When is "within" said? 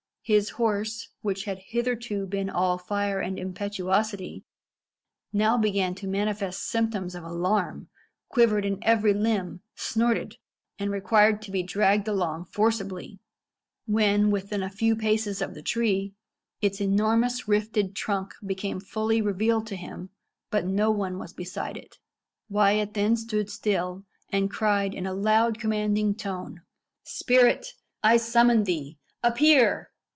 14.29-14.61